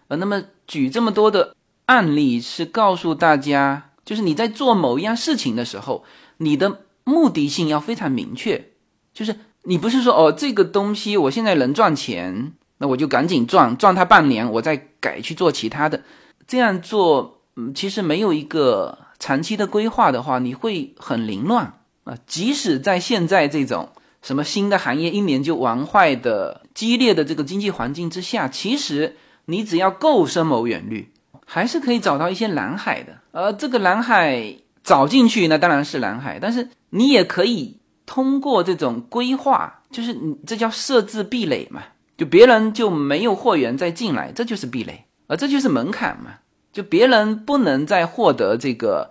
[0.08, 1.54] 呃，那么举这么多的
[1.84, 6.04] 案例是告诉大家，就是你在做某一样事情的时候，
[6.38, 8.72] 你的目的性要非常明确，
[9.12, 9.36] 就是。
[9.68, 16.04] 你不是说哦，这个东西我现在能赚钱，那我就赶紧赚，赚它半年，我再改去做其他的。
[16.46, 22.16] 这样做，嗯，其实没有一个长期的规划的话，你会很凌乱啊。
[22.26, 23.90] 即使在现在这种
[24.22, 29.14] 什么新的行业一年就玩坏的激烈的这个经济环境之下，其实
[29.44, 31.12] 你只要够深谋远虑，
[31.44, 33.12] 还是可以找到一些蓝海的。
[33.32, 37.76] 而这个蓝海找进去，那当然是蓝海，但是你也可以。
[38.08, 41.82] 通过这种规划，就是你这叫设置壁垒嘛？
[42.16, 46.34] 就别人就没有货源再进来，这就是壁垒啊，这就是门槛嘛。
[46.72, 49.10] 就别人不能再获得这个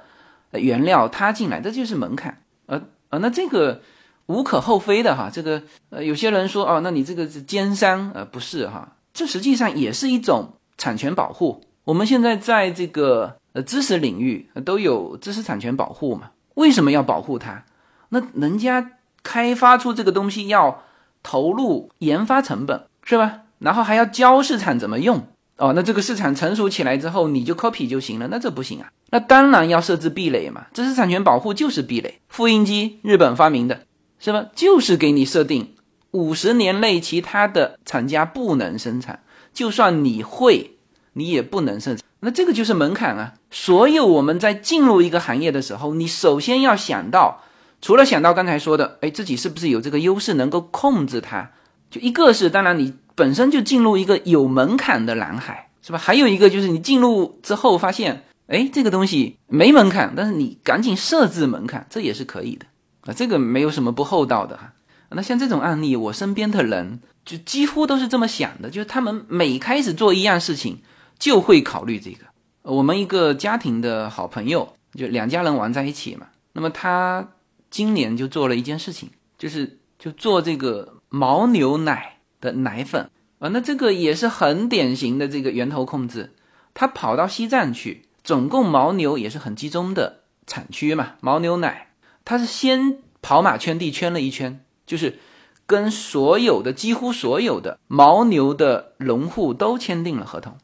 [0.54, 2.38] 原料，他进来，这就是门槛。
[2.68, 3.82] 呃呃，那这个
[4.28, 5.30] 无可厚非的哈。
[5.32, 11.62] 这个呃，有些人说哦，那你这个是奸商，呃，不是哈，这实际上也是一种产权保护。
[11.84, 16.32] 我们现在在这个呃知识领域都有知识产权保护嘛？
[16.56, 17.64] 为什么要保护它？
[18.10, 18.92] 那人家
[19.24, 20.84] 开发出这个东西要
[21.22, 23.42] 投入研发成本是吧？
[23.60, 25.74] 然后还要教市场怎么用哦。
[25.74, 28.28] 那这个市场成熟起来之后，你就 copy 就行了？
[28.30, 28.90] 那这不行啊。
[29.10, 30.66] 那当然要设置壁垒嘛。
[30.74, 32.20] 知识产权保护就是壁垒。
[32.30, 33.82] 复印机日本发明的，
[34.20, 34.46] 是吧？
[34.56, 35.76] 就是给你设定
[36.12, 39.22] 五十年内其他的厂家不能生产，
[39.54, 40.78] 就算你会，
[41.14, 42.06] 你也不能生产。
[42.22, 43.34] 那这个就是门槛啊。
[43.52, 47.42] 所有我们在进入一个行业的时候，你首先要想到。
[47.82, 51.52] 除了想到刚才说的，哎，自己是不是有这个优势能够控制它？
[51.92, 55.98] 就一个是，当然你本身就进入一个有门槛的蓝海，是吧？
[55.98, 62.66] 还有一个就是你进入之后发现，哎，这个东西没门槛，但是你赶紧设置门槛，这也是可以的
[63.02, 63.14] 啊。
[63.14, 64.74] 这个没有什么不厚道的哈。
[65.10, 70.78] 那像这种案例，我身边的人就几乎都是这么想的，就是他们每开始做一样事情，
[71.18, 72.26] 就会考虑这个。
[72.64, 77.28] 我们一个家庭的好朋友，就两家人玩在一起嘛，那么他。
[77.72, 82.15] 今年就做了一件事情，就是就做这个牦牛奶
[82.46, 86.34] 的奶粉啊，那这个也是很典型的这个源头控制。
[86.74, 91.88] 他跑到西藏去，总共牦牛也是很集中的产区嘛，牦牛奶，
[92.24, 95.18] 他是先跑马圈地圈了一圈，就是
[95.66, 100.58] 跟所有的几乎所有的牦牛的农户都签订了合同，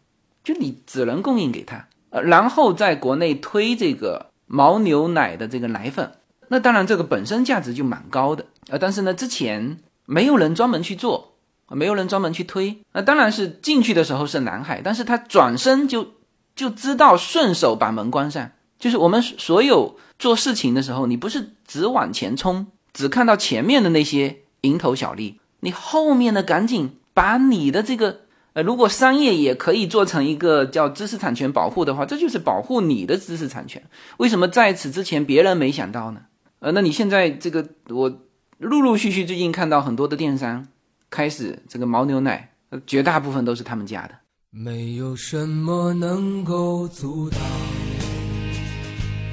[0.44, 6.12] 就你只能供应给他，呃，然后在国内推这个牦牛奶的这个奶粉。
[6.50, 11.31] 那当然，这个本身价值就蛮高的啊，但是呢，之前没有人专门去做，
[11.76, 12.78] 没有人专门去推。
[12.94, 16.14] 那当然是进去的时候是南海，但是他转身就
[16.56, 18.52] 就知道顺手把门关上。
[18.80, 28.22] 就是我们所有做事情的时候，你不是只往前冲，只看到前面的那些蝇头小利，你后面的赶紧把你的这个
[28.54, 33.82] 呃，如果商业也可以做成一个叫知识产权保护的话，这就是保护你的知识产权。
[34.18, 36.22] 为什么在此之前别人没想到呢？
[36.60, 38.12] 呃，那你现在这个，我
[38.58, 40.68] 陆陆续续最近看到很多的电商
[41.12, 42.50] 开始这个牦牛奶，
[42.88, 44.12] 绝大部分都是他们家的。
[44.50, 47.38] 没有什么能够阻挡，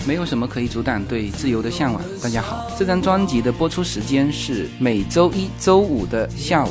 [0.05, 2.03] 没有什么可以阻挡对自由的向往。
[2.21, 6.71] 大家好，这张专辑的播出时间是每周一周五的下午，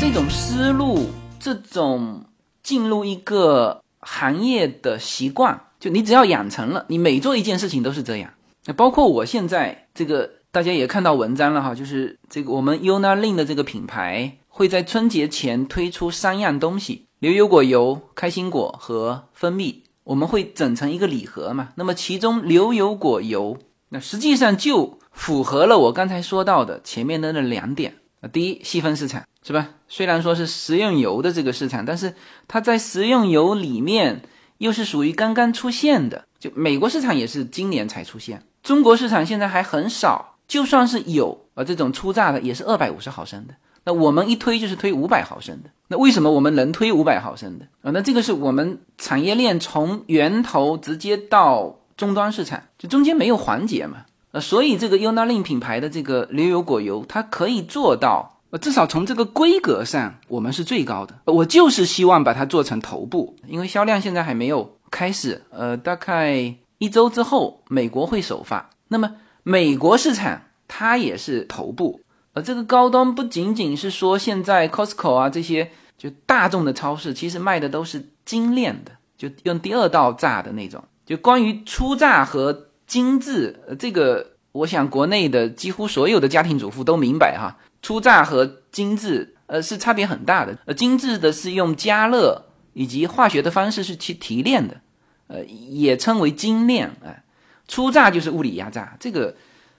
[0.00, 2.24] 这种思路，这种
[2.62, 8.32] 进入一个行业的习惯，就你只要养成了，你每做一件事情都是这样。
[8.64, 19.82] 那包括我现在这个，大家也看到文章了哈，就是这个我们 Unalin 的这个品牌会在春节前推出三样东西：牛油果油、开心果和蜂蜜。
[20.04, 21.68] 我们会整成一个礼盒嘛？
[21.74, 23.58] 那么其中牛油果油，
[23.90, 28.28] 那实际上就符合了我刚才说到的前面的那两点啊。
[28.28, 29.70] 第一，细分市场是吧？
[29.88, 32.14] 虽然说是食用油的这个市场，但是
[32.46, 34.22] 它在食用油里面
[34.58, 36.24] 又是属于刚刚出现的。
[36.38, 40.36] 就美国市场也是今年才出现，中国市场现在还很少。
[40.48, 43.54] 就算是有啊，这种初榨的也是二百五十毫升的。
[43.84, 47.92] 那我们一推就是推五百毫升的，那为什么我们能推五百毫升的啊？
[47.92, 54.04] 那这个是我们产业链从源头直接到终端市场，就中间没有环节嘛。
[54.32, 61.14] 呃，所以这个 Unalin 品牌的这个牛油果油，它可以做到，呃，至少从这个规格上我们是最高的。
[61.24, 69.12] 我就是希望把它做成头部，因为销量现在还没有开始，呃，大概一周之后美国会首发，那么
[69.42, 72.00] 美国市场它也是头部。
[72.32, 80.84] 而这个高端不仅仅是说现在 Costco 啊这些就大众的超市，其实卖的都是精炼的，就用第二道榨的那种。
[81.04, 87.56] 就关于初榨和精致，呃，这个我想国内的几乎所有的家庭主妇都明白哈。
[87.82, 90.58] 初榨和精致，呃，是差别很大的。
[90.64, 94.80] 呃，精致的是用加热以及化学的方式是去提炼的，
[95.28, 96.90] 呃，也称为精炼。
[97.04, 97.22] 哎，
[97.68, 99.36] 初榨就是物理压榨，这个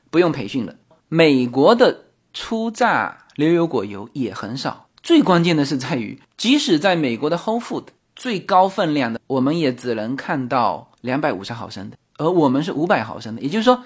[0.09, 0.73] 不用培训了。
[1.09, 2.05] 美国的。
[2.33, 13.41] 初榨牛油果油也很少，最关键的是在于，即使在美国的 Whole Food 最高分量的，我们也只能看到两百五十毫升的，而我们是五百毫升的。
[13.41, 13.83] 也就是说，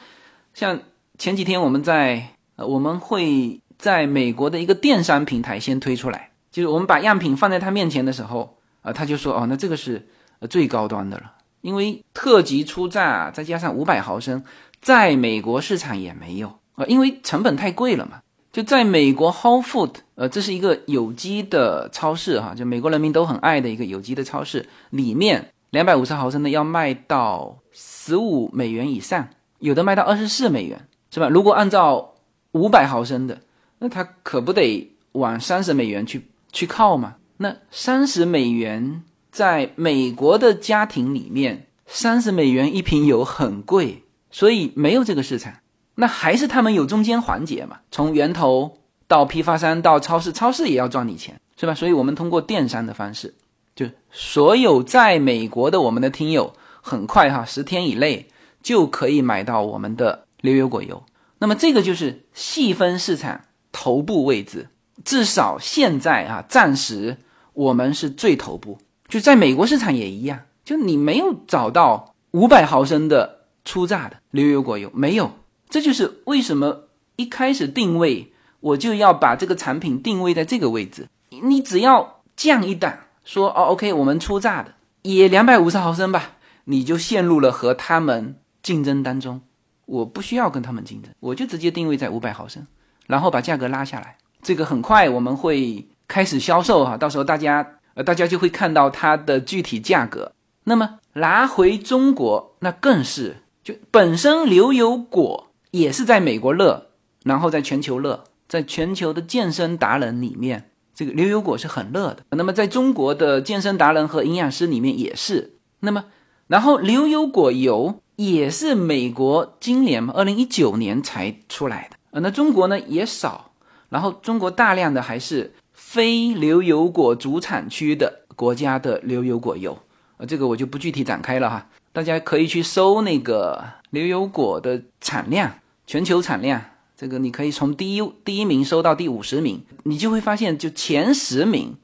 [0.53, 0.79] 像
[1.17, 10.07] 前几天我们在呃，我们会在美国的一个电商平台先推出来，就是我们把样品放在他面前的时候，啊，他就说哦，那这个是
[10.39, 11.31] 呃最高端的了，
[11.61, 14.43] 因为特级初榨再加上五百毫升，
[14.81, 18.19] 在美国市场也没有啊，因为成本太贵了嘛。
[18.51, 24.65] 就在美国 Whole Food，呃，这是一个有机的超市哈，就美国人民都很爱的一个有机的超市。
[24.91, 29.28] 里面两百五十毫升的要卖到十五美元以上，
[29.59, 31.28] 有的卖到二十四美元，是吧？
[31.30, 32.13] 如果按照
[32.51, 33.41] 五百毫升的，
[33.80, 37.16] 那它可不得往三十美元去去靠嘛？
[37.38, 45.53] 那三十美元在美国的家庭里面，三十美元一瓶油很贵，所以没有这个市场。
[45.95, 47.80] 那还是他们有中间环节嘛？
[47.91, 51.74] 从源头到批发商到超市，超市也要赚你钱，是吧？
[51.74, 53.34] 所以我们通过电商的方式，
[53.76, 58.30] 就所有在美国的我们的听友，很快哈，十天以内
[58.63, 61.03] 就可以买到我们的牛油果油。
[61.39, 63.41] 那么这个就是细分市场
[63.73, 64.69] 头部位置，
[65.03, 67.17] 至少现在啊，暂时
[67.51, 68.78] 我们是最头部。
[69.09, 75.32] 就在美国市场也一样，就你没有找到五百毫升的初榨的牛油果油，没有。
[75.69, 81.09] 这就是为什么一开始定位我就要把这个产品定位在这个位置。
[81.43, 86.32] 你只要降一档，说哦，OK，我们出榨的也两百五十毫升吧，
[86.63, 89.41] 你就陷入了和他们竞争当中。
[89.86, 92.65] 我不需要跟他们竞争，我就直接定位在五百毫升，
[93.05, 94.15] 然后把价格拉下来。
[94.41, 100.32] 这个很快我们会开始销售哈，到时候大家呃大家就会看到它的具体价格。
[100.63, 105.51] 那么拿回中国那更是就本身牛油果。
[105.71, 106.86] 也是在美国热，
[107.26, 112.23] 然后在全球热，在全球的健身达人里面，这个牛油果是很热的。
[112.29, 115.53] 那么在中国的健身达人和营养师里面也是。
[115.81, 116.05] 那么，
[116.47, 121.97] 然后牛油果油也是美国今年嘛，二零一九年才出来的。
[122.11, 123.51] 呃，那中国呢也少，
[123.89, 129.77] 然后中国大量的还是非牛油果主产区的国家的牛油果油。
[130.17, 135.51] 呃，这个我就不具体展开了哈，大家可以去搜那个牛油果的产量。
[135.87, 136.59] 全球产量，
[136.97, 141.75] 这个你可以从第一第一名收到第五十名，你就会发现，就前十名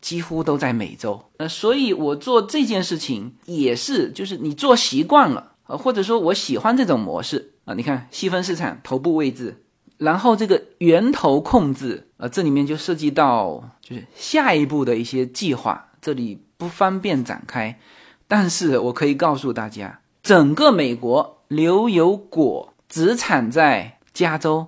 [0.00, 1.22] 几乎都在美洲。
[1.36, 7.74] 呃，所以我做这件事情也是，就是你做习惯了，呃，或者说我喜欢这种模式啊。
[7.74, 9.62] 你看细分市场头部位置，
[9.98, 17.78] 然后这个源头控制，呃，这里面就涉及到就是下一步的一些计划，这里不方便展开，
[18.26, 22.72] 但是我可以告诉大家，整个美国牛油果。
[22.88, 24.66] 只产在加州，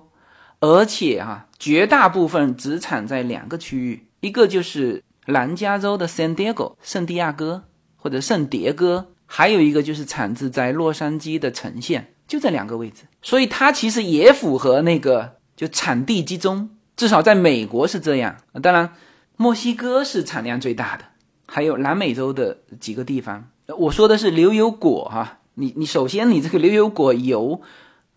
[0.59, 7.63] 而且哈，绝大部分只产在两个区域，一个就是南加州的 San Diego 圣地亚哥
[7.97, 13.05] 或者圣迭戈，还有一个就是产自在洛杉矶的城县，就这两个位置。
[13.23, 18.37] 所以它其实也符合那个就产地集中，至少在美国是这样。
[18.61, 18.93] 当然，
[19.35, 21.05] 墨西哥是产量最大的，
[21.47, 23.49] 还有南美洲的几个地方。
[23.79, 27.61] 我说的是牛油果哈，你你首先你这个牛油果油，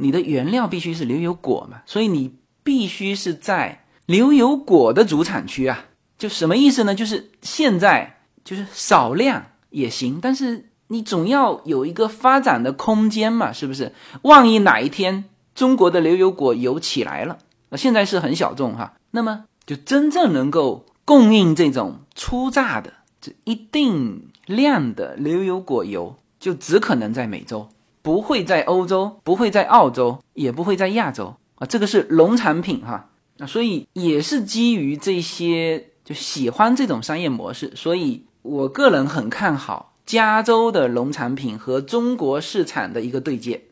[0.02, 2.34] 你的原料必须是牛油果嘛，所以你
[2.64, 5.86] 必须是在牛油果的主产区啊。
[6.18, 6.94] 就什么意思呢？
[6.94, 13.92] 就是现在就是少量也行，但是你总要有一个发展的空间嘛，是不是？
[14.22, 15.24] 万一哪一天
[15.54, 17.38] 中国的牛油果油起来了，
[17.70, 27.68] 那现在是很小众哈，那么就真正能够供应这种初榨的这一定量的牛油果油，就只可能在美洲，
[28.02, 31.66] 不会在欧洲，不会在澳洲，也不会在亚洲啊。
[31.66, 35.88] 这个是农产品哈，那所以也是基于这些。
[36.04, 43.62] 就喜欢这种商业模式，所以我个人很看好加州的农产品和中国市场的一个对接。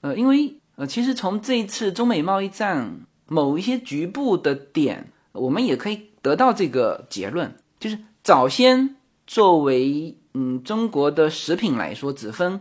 [0.00, 8.94] 呃，因为呃，其实从这一次中美贸易战某一些局部的点，我们也可以得到这个结论，就是早先
[9.26, 12.60] 作为嗯中国的食品来说，只分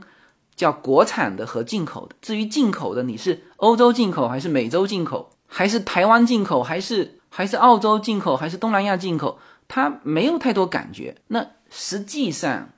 [0.59, 2.15] 叫国产的和进口的。
[2.21, 7.15] 至于进口的，你是欧洲进口还是美洲进口，还是台湾进口，还是？
[7.29, 9.39] 还是澳洲进口，还是东南亚进口，
[9.69, 11.15] 它没有太多感觉。
[11.27, 12.69] 那实际上，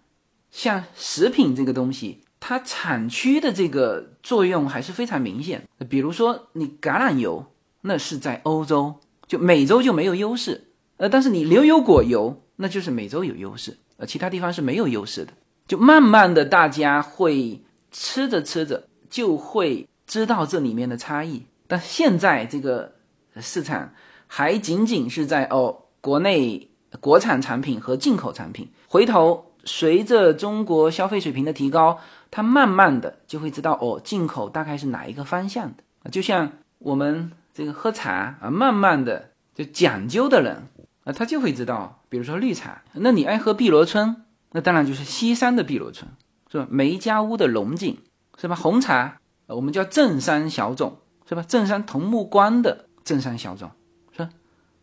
[0.51, 5.67] 像食品这个东西，它产区的这个作用还是非常明显。
[5.89, 7.45] 比如说，你橄榄油，
[7.81, 8.93] 那是在欧洲，
[9.25, 10.67] 就美洲就没有优势。
[10.97, 15.31] 呃，但是你牛油果油，那就是美洲有优势，呃，其他地方是没有优势的。
[15.65, 21.45] 就慢慢的，大家会吃着吃着就会知道这里面的差异。
[21.67, 22.93] 但现在这个
[23.39, 23.91] 市场。
[24.33, 26.71] 还仅仅是在哦，国内
[27.01, 31.99] 国产产品和进口产品，回头随着中国消费水平的提高，
[32.31, 36.09] 它慢慢的就会知道哦，进口大概是哪一个方向的？
[36.09, 40.63] 就像我们这个喝茶啊，慢慢的就讲究的人
[41.03, 44.15] 啊，他就会知道，比如说绿茶，那你爱喝碧螺春，
[44.53, 46.09] 那当然就是西山的碧螺春，
[46.51, 46.67] 是吧？
[46.69, 47.97] 梅家坞的龙井，
[48.37, 48.55] 是吧？
[48.55, 50.97] 红茶，我们叫正山小种，
[51.29, 51.43] 是吧？
[51.47, 53.71] 正山桐木关的正山小种。
[54.11, 54.29] 是吧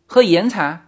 [0.06, 0.86] 喝岩茶，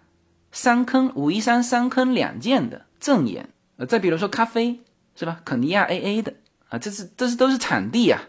[0.50, 4.80] 三坑武夷山三坑两件的正岩，呃，再比如说咖啡，
[5.14, 5.42] 是吧？
[5.44, 6.32] 肯尼亚 A A 的
[6.70, 8.22] 啊，这是这是都是产地啊。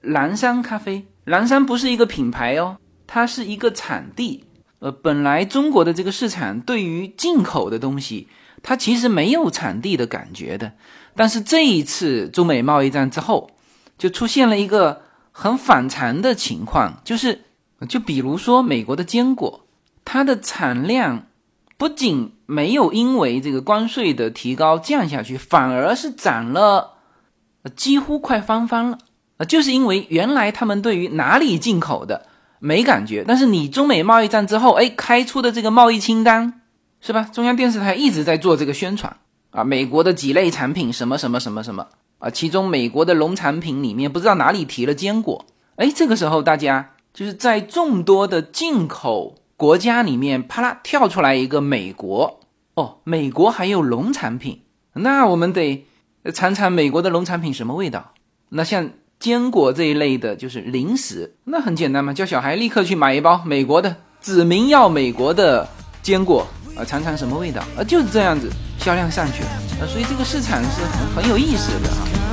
[0.00, 2.78] 蓝山咖啡，蓝山不是一个品牌哦，
[3.08, 4.44] 它是一个产地。
[4.78, 8.28] 呃，本来中国的这个市场对于进口的东西，
[8.62, 10.72] 它其实没有产地的感觉的。
[11.16, 13.50] 但是这一次中美贸易战之后，
[13.98, 15.02] 就出现了一个
[15.32, 17.42] 很反常的情况，就是
[17.88, 19.62] 就比如说美国的坚果。
[20.08, 21.26] 它的产量
[21.76, 26.92] 不仅没有因为这个关税的提高降下去，反而是涨了，
[27.74, 28.98] 几乎快翻番了。
[29.48, 32.26] 就是因为原来他们对于哪里进口的
[32.60, 36.60] 没感觉，但是你中美贸易战之后，哎，开出的这个贸易清单
[37.00, 37.28] 是吧？
[37.32, 39.16] 中央电视台一直在做这个宣传
[39.56, 41.86] 啊，美国的几类产品什么什么什么什么。
[42.18, 45.44] 啊，其中美国的农产品里面不知道哪里提了坚果，
[45.76, 49.34] 哎，这个时候大家就是在众多的进口。
[49.58, 52.40] 国家里面啪啦跳出来一个美国。
[52.74, 54.60] 哦，美国还有农产品，
[54.92, 55.86] 那我们得
[56.34, 58.12] 尝尝美国的农产品什么味道。
[58.50, 65.66] 那像坚果这一类的，就是零食，那很简单嘛，叫小孩立刻去买一包美国的，指明要美国的
[66.02, 66.46] 坚果。
[66.76, 69.48] 啊，尝尝什么味道啊，就是这样子，销量上去了
[69.80, 72.25] 啊，所以这个市场是很很有意思的啊。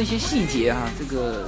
[0.00, 1.46] 这些细节哈，这个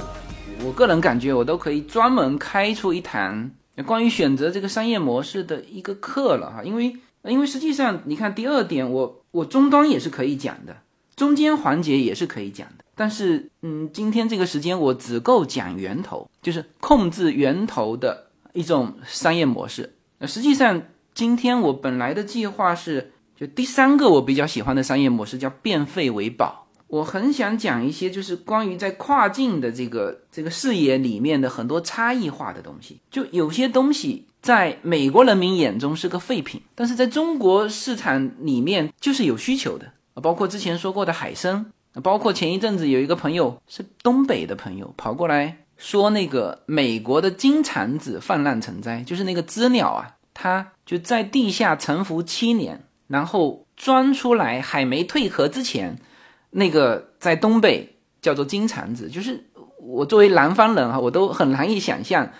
[0.63, 3.49] 我个人感觉我都可以专门开出一堂
[3.83, 10.77] 关于选择这个商业模式的一个课了哈，因为因为实际上你看第二点，我我终端也是可以讲的，
[11.15, 19.95] 中间环节也是可以讲的，但是嗯，今天这个时间我只够讲源头，就是控制源头的一种商业模式。
[20.19, 20.83] 那实际上
[21.15, 26.62] 今天我本来的计划是，就第三个我比较喜欢的商业模式叫变废为宝。
[26.93, 32.99] 我很想讲一些，就是关于在跨境的这个这个视野里面的很多差异化的东西。
[33.09, 39.91] 就有些东西在美国人民眼中是个废品，但是在中国市场里面就是有需求的。
[40.21, 41.65] 包括之前说过的海参，
[42.03, 55.97] 包括前一阵子有一个朋友是东北的朋友跑过来说，那个美国的金蝉子泛滥成灾，就是那个知了啊，它就在地下沉浮七年，然后钻出来还没蜕壳之前。
[56.53, 59.43] 那个在东北叫做金蝉子，就是
[59.79, 62.31] 我作为南方人哈，我都很难以想象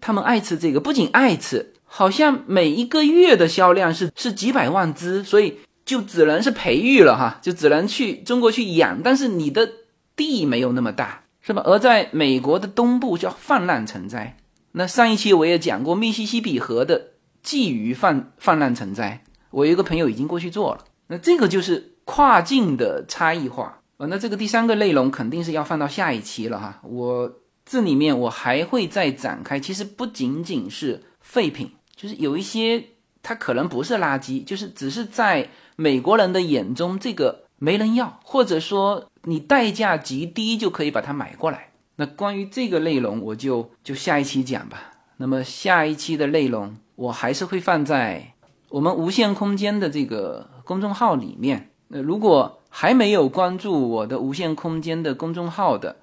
[0.00, 9.70] 他们爱吃这个，不仅爱吃，好像每一个月的销量是是几百万只，所以就只能是培育了哈，就只能去中国去养，但是你的
[10.16, 11.62] 地没有那么大，是吧？
[11.64, 14.36] 而在美国的东部叫泛滥成灾。
[14.72, 17.10] 那上一期我也讲过密西西比河的
[17.44, 20.84] 鲫鱼泛泛滥成灾，我有一个朋友已经过去做了。
[21.08, 24.06] 那这个就是跨境的差异化啊。
[24.06, 26.80] 那这个第三个内容肯定是要放到下一期了哈。
[26.82, 27.32] 我
[27.64, 32.84] 这里面我还会再展开，其实不仅仅是废品，就是有一些
[33.22, 41.68] 它可能不是垃圾，就是只是在美国人的眼中这个没人要，或者说你代价极低就可以把它买过来。
[41.96, 44.92] 那关于这个内容，我就就下一期讲吧。
[45.18, 48.34] 那么下一期的内容，我还是会放在
[48.70, 51.68] 我们无限空间的这个公众号里面。
[51.92, 55.94] 那如果还没有关注我的无限空间的公众号的，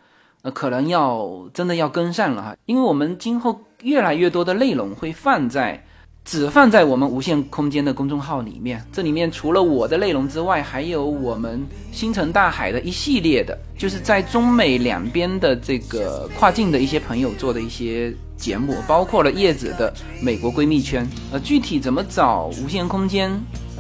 [0.44, 5.84] 呃，可能要真的要跟上了哈，因为我们今后越来越多的内容会放在。
[6.26, 21.08] 只放在我们无限空间的公众号里面，这里面除了我的内容之外，还有我们星辰大海的一系列的，就是在中美两边的这个跨境的一些朋友做的一些节目，包括了叶子的美国闺蜜圈。
[21.32, 23.32] 呃，具体怎么找无限空间？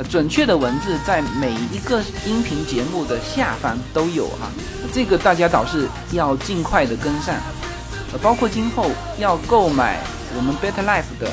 [0.03, 4.49] 准确的文字在每一个音频节目的下方都有哈，
[4.93, 7.35] 这个大家倒是要尽快的跟上。
[8.11, 9.99] 呃，包括今后要购买
[10.35, 11.29] 我们 Better Life 的。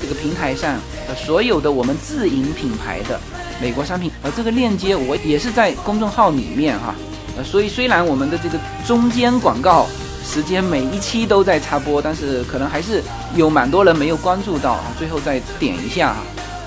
[0.00, 0.76] 这个平台上，
[1.08, 3.18] 呃，所有的我们自营品牌的
[3.58, 6.94] 美国商品，呃，这个链接我也是在公众号里面哈，
[7.38, 9.86] 呃，所以虽然我们的这个中间广告
[10.22, 13.02] 时间每一期都在插播，但是可能还是
[13.34, 16.20] 有蛮多人没有关注到，最后再点一下哈，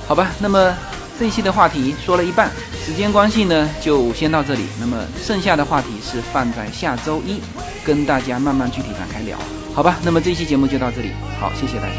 [0.08, 0.76] 好吧，那么
[1.20, 2.52] 这一期的话题说了一半，
[2.86, 7.42] 时间关系呢，就先到这里，那么剩下的话题是放在下周一
[7.84, 9.38] 跟大家慢慢具体展开聊，
[9.74, 11.10] 好吧，那么这一期节目就到这里，
[11.40, 11.98] 好，谢谢大家。